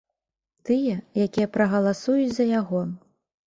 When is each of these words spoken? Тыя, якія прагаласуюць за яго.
Тыя, 0.69 0.95
якія 1.27 1.47
прагаласуюць 1.59 2.35
за 2.41 2.51
яго. 2.59 2.85